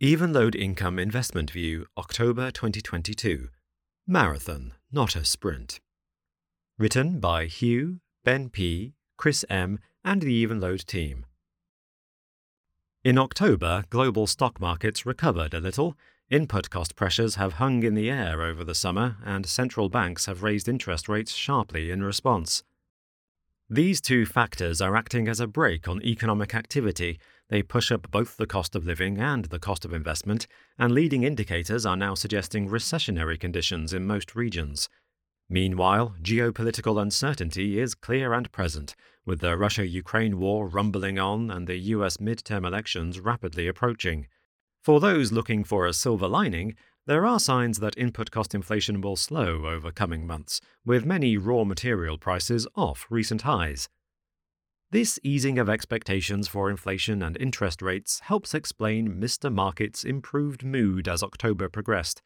[0.00, 3.48] Evenlode Income Investment View, October 2022.
[4.06, 5.80] Marathon, not a sprint.
[6.78, 11.26] Written by Hugh, Ben P., Chris M., and the Evenlode team.
[13.02, 15.96] In October, global stock markets recovered a little.
[16.30, 20.44] Input cost pressures have hung in the air over the summer, and central banks have
[20.44, 22.62] raised interest rates sharply in response.
[23.68, 27.18] These two factors are acting as a brake on economic activity
[27.50, 30.46] they push up both the cost of living and the cost of investment,
[30.78, 34.88] and leading indicators are now suggesting recessionary conditions in most regions.
[35.48, 41.66] Meanwhile, geopolitical uncertainty is clear and present, with the Russia Ukraine war rumbling on and
[41.66, 44.26] the US midterm elections rapidly approaching.
[44.82, 46.74] For those looking for a silver lining,
[47.06, 51.64] there are signs that input cost inflation will slow over coming months, with many raw
[51.64, 53.88] material prices off recent highs.
[54.90, 59.52] This easing of expectations for inflation and interest rates helps explain Mr.
[59.52, 62.22] Market's improved mood as October progressed.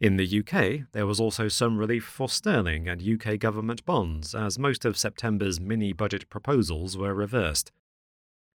[0.00, 4.58] In the UK, there was also some relief for sterling and UK government bonds, as
[4.58, 7.70] most of September's mini budget proposals were reversed.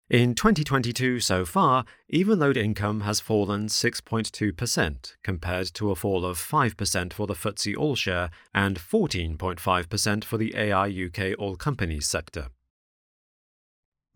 [0.09, 7.13] In 2022 so far, Evenlode income has fallen 6.2%, compared to a fall of 5%
[7.13, 12.47] for the FTSE All Share and 14.5% for the AI UK All Companies sector.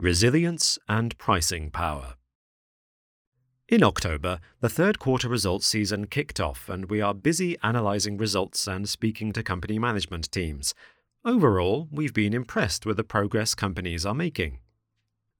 [0.01, 2.15] Resilience and Pricing Power.
[3.67, 8.65] In October, the third quarter results season kicked off, and we are busy analysing results
[8.65, 10.73] and speaking to company management teams.
[11.25, 14.59] Overall, we've been impressed with the progress companies are making.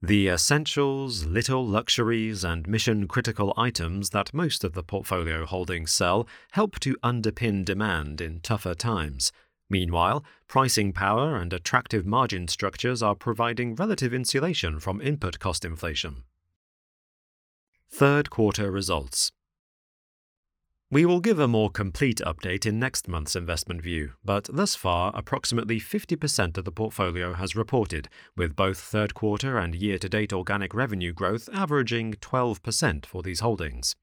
[0.02, 6.28] The essentials, little luxuries, and mission critical items that most of the portfolio holdings sell
[6.50, 9.32] help to underpin demand in tougher times.
[9.70, 16.24] Meanwhile, pricing power and attractive margin structures are providing relative insulation from input cost inflation.
[17.88, 19.30] Third quarter results.
[20.92, 25.12] We will give a more complete update in next month's investment view, but thus far,
[25.14, 30.32] approximately 50% of the portfolio has reported, with both third quarter and year to date
[30.32, 33.94] organic revenue growth averaging 12% for these holdings.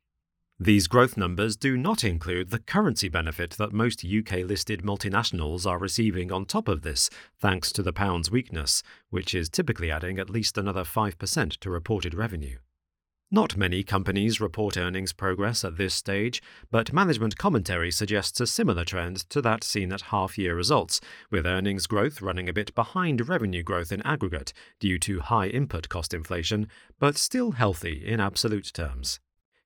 [0.59, 5.78] These growth numbers do not include the currency benefit that most UK listed multinationals are
[5.78, 8.81] receiving on top of this, thanks to the pound's weakness,
[9.12, 12.57] which is typically adding at least another 5% to reported revenue.
[13.29, 16.41] Not many companies report earnings progress at this stage,
[16.72, 21.46] but management commentary suggests a similar trend to that seen at half year results, with
[21.46, 26.16] earnings growth running a bit behind revenue growth in aggregate due to high input cost
[26.16, 26.67] inflation,
[27.00, 29.19] but still healthy in absolute terms.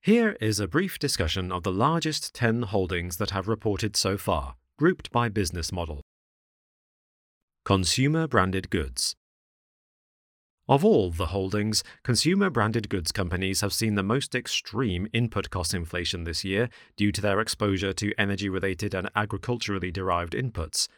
[0.04, 4.56] Here is a brief discussion of the largest 10 holdings that have reported so far,
[4.76, 6.00] grouped by business model.
[7.64, 9.14] Consumer branded goods.
[10.68, 15.72] Of all the holdings, consumer branded goods companies have seen the most extreme input cost
[15.72, 20.88] inflation this year due to their exposure to energy related and agriculturally derived inputs.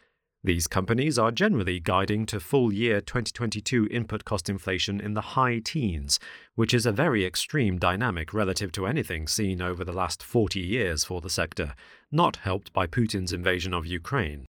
[0.45, 5.57] These companies are generally guiding to full year 2022 input cost inflation in the high
[5.57, 6.19] teens,
[6.53, 11.03] which is a very extreme dynamic relative to anything seen over the last 40 years
[11.03, 11.73] for the sector,
[12.11, 14.45] not helped by Putin's invasion of Ukraine.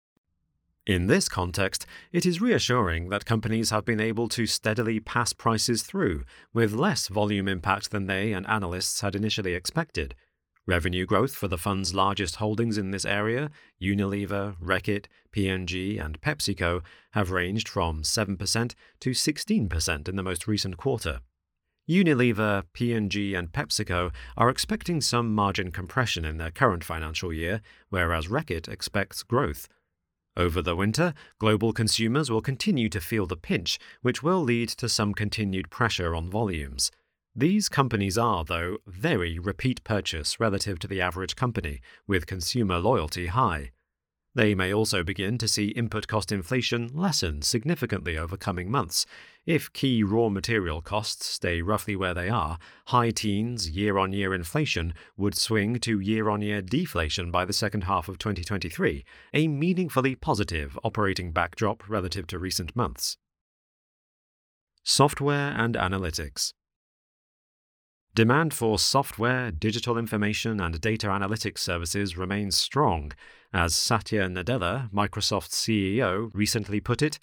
[0.86, 5.82] In this context, it is reassuring that companies have been able to steadily pass prices
[5.82, 10.14] through, with less volume impact than they and analysts had initially expected.
[10.68, 13.50] Revenue growth for the fund's largest holdings in this area,
[13.80, 16.82] Unilever, Reckitt, P&G, and PepsiCo,
[17.12, 21.20] have ranged from 7% to 16% in the most recent quarter.
[21.88, 27.60] Unilever, P&G, and PepsiCo are expecting some margin compression in their current financial year,
[27.90, 29.68] whereas Reckitt expects growth.
[30.36, 34.88] Over the winter, global consumers will continue to feel the pinch, which will lead to
[34.88, 36.90] some continued pressure on volumes.
[37.38, 43.26] These companies are, though, very repeat purchase relative to the average company, with consumer loyalty
[43.26, 43.72] high.
[44.34, 49.04] They may also begin to see input cost inflation lessen significantly over coming months.
[49.44, 54.32] If key raw material costs stay roughly where they are, high teens year on year
[54.32, 59.04] inflation would swing to year on year deflation by the second half of 2023,
[59.34, 63.18] a meaningfully positive operating backdrop relative to recent months.
[64.82, 66.54] Software and Analytics
[68.16, 73.12] Demand for software, digital information, and data analytics services remains strong,
[73.52, 77.18] as Satya Nadella, Microsoft's CEO, recently put it.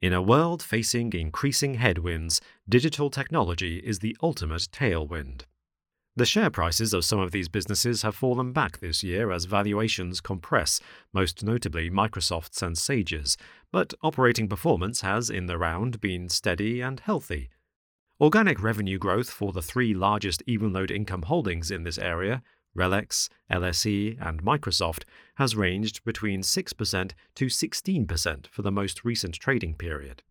[0.00, 5.42] In a world facing increasing headwinds, digital technology is the ultimate tailwind.
[6.16, 10.22] The share prices of some of these businesses have fallen back this year as valuations
[10.22, 10.80] compress,
[11.12, 13.36] most notably Microsoft's and Sage's,
[13.70, 17.50] but operating performance has, in the round, been steady and healthy.
[18.22, 22.40] Organic revenue growth for the three largest Evenlode income holdings in this area,
[22.78, 25.02] RELX, LSE, and Microsoft,
[25.34, 30.22] has ranged between 6% to 16% for the most recent trading period.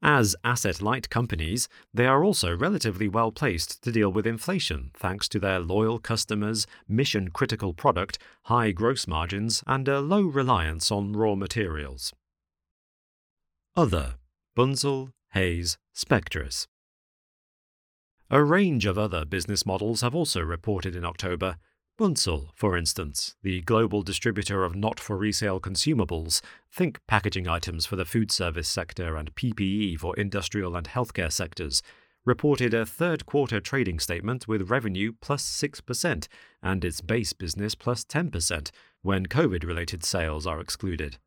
[0.00, 5.28] As asset light companies, they are also relatively well placed to deal with inflation thanks
[5.30, 11.14] to their loyal customers, mission critical product, high gross margins, and a low reliance on
[11.14, 12.12] raw materials.
[13.74, 14.14] Other
[14.56, 16.68] Bunzl, Hays, Spectris.
[18.32, 21.56] A range of other business models have also reported in October.
[21.98, 26.40] Bunzl, for instance, the global distributor of not for resale consumables,
[26.72, 31.82] think packaging items for the food service sector and PPE for industrial and healthcare sectors,
[32.24, 36.28] reported a third quarter trading statement with revenue plus 6%
[36.62, 38.70] and its base business plus 10%
[39.02, 41.18] when COVID related sales are excluded.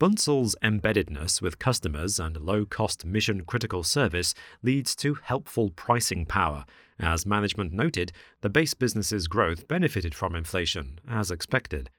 [0.00, 6.64] Bunzl's embeddedness with customers and low cost mission critical service leads to helpful pricing power.
[7.00, 11.90] As management noted, the base business's growth benefited from inflation, as expected.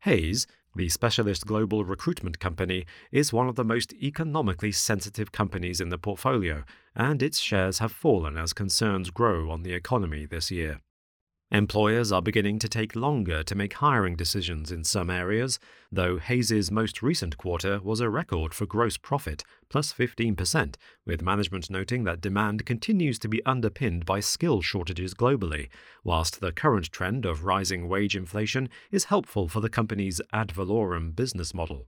[0.00, 5.90] Hays, the specialist global recruitment company, is one of the most economically sensitive companies in
[5.90, 6.64] the portfolio,
[6.96, 10.80] and its shares have fallen as concerns grow on the economy this year.
[11.50, 15.58] Employers are beginning to take longer to make hiring decisions in some areas,
[15.90, 20.74] though Hays's most recent quarter was a record for gross profit, plus 15%,
[21.06, 25.70] with management noting that demand continues to be underpinned by skill shortages globally,
[26.04, 31.12] whilst the current trend of rising wage inflation is helpful for the company's ad valorem
[31.12, 31.86] business model.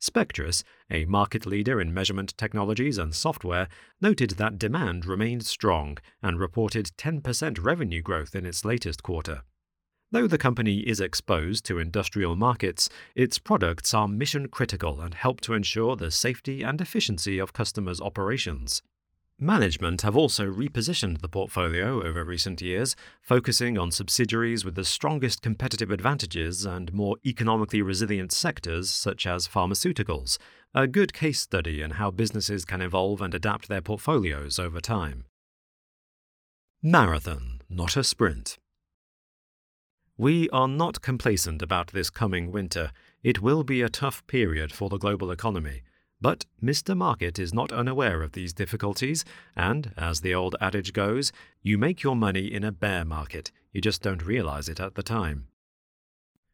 [0.00, 3.68] Spectris, a market leader in measurement technologies and software,
[4.00, 9.42] noted that demand remained strong and reported 10% revenue growth in its latest quarter.
[10.12, 15.40] Though the company is exposed to industrial markets, its products are mission critical and help
[15.42, 18.82] to ensure the safety and efficiency of customers' operations.
[19.42, 25.40] Management have also repositioned the portfolio over recent years, focusing on subsidiaries with the strongest
[25.40, 30.36] competitive advantages and more economically resilient sectors such as pharmaceuticals,
[30.74, 35.24] a good case study in how businesses can evolve and adapt their portfolios over time.
[36.82, 38.58] Marathon, not a sprint.
[40.18, 42.92] We are not complacent about this coming winter.
[43.22, 45.80] It will be a tough period for the global economy.
[46.20, 46.96] But Mr.
[46.96, 49.24] Market is not unaware of these difficulties,
[49.56, 51.32] and, as the old adage goes,
[51.62, 55.02] you make your money in a bear market, you just don't realize it at the
[55.02, 55.46] time.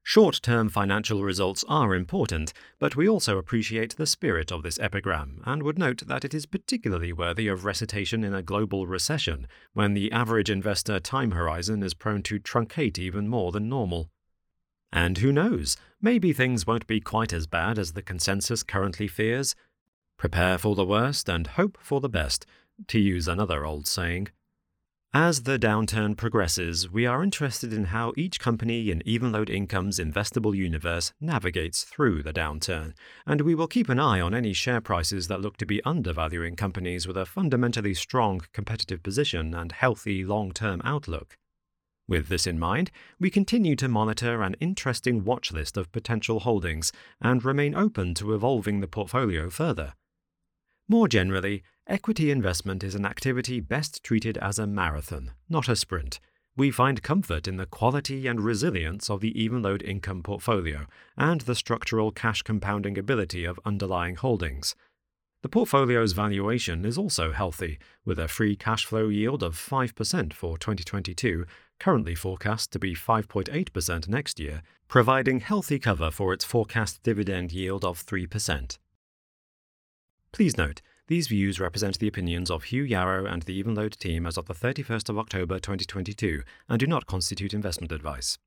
[0.09, 5.43] Short term financial results are important, but we also appreciate the spirit of this epigram
[5.45, 9.95] and would note that it is particularly worthy of recitation in a global recession, when
[9.95, 14.09] the average investor time horizon is prone to truncate even more than normal.
[14.93, 15.77] And who knows,
[16.07, 19.57] maybe things won't be quite as bad as the consensus currently fears.
[20.17, 22.47] Prepare for the worst and hope for the best,
[22.87, 24.29] to use another old saying.
[25.13, 30.55] As the downturn progresses, we are interested in how each company in Evenlode Income's investable
[30.55, 32.93] universe navigates through the downturn,
[33.27, 36.55] and we will keep an eye on any share prices that look to be undervaluing
[36.55, 41.37] companies with a fundamentally strong competitive position and healthy long term outlook.
[42.09, 46.93] With this in mind, we continue to monitor an interesting watch list of potential holdings
[47.21, 49.95] and remain open to evolving the portfolio further.
[50.89, 56.21] More generally, equity investment is an activity best treated as a marathon, not a sprint.
[56.57, 60.87] We find comfort in the quality and resilience of the Evenlode income portfolio
[61.19, 64.77] and the structural cash compounding ability of underlying holdings.
[65.43, 70.57] The portfolio's valuation is also healthy, with a free cash flow yield of 5% for
[70.57, 71.45] 2022,
[71.79, 77.85] currently forecast to be 5.8% next year, providing healthy cover for its forecast dividend yield
[77.85, 78.79] of 3%.
[80.33, 84.37] Please note, these views represent the opinions of Hugh Yarrow and the Evenlode team as
[84.37, 88.39] of the 31st of October 2022 and do not constitute investment advice.